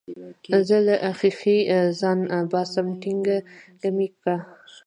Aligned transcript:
زه 0.67 0.77
له 0.87 0.95
ښيښې 1.19 1.57
ځان 1.99 2.19
باسم 2.51 2.87
ټينګه 3.01 3.37
مې 3.95 4.07
که. 4.21 4.35